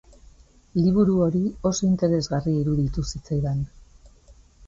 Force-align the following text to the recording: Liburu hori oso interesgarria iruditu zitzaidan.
Liburu 0.77 1.17
hori 1.25 1.41
oso 1.71 1.85
interesgarria 1.89 2.63
iruditu 2.63 3.05
zitzaidan. 3.11 3.61